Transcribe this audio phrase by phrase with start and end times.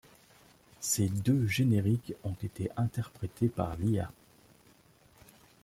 [0.79, 4.09] Ces deux génériques ont été interprétés par Lia.